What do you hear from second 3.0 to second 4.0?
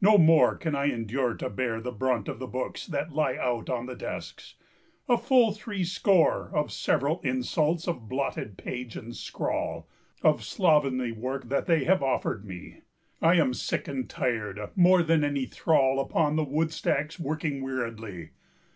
lie out on the